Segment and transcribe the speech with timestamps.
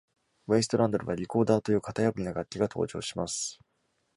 [0.47, 3.59] 「ウェイストランド」では、リコーダーという型破りな楽器が登場します。